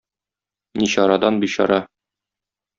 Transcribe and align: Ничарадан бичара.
Ничарадан 0.79 1.35
бичара. 1.45 1.79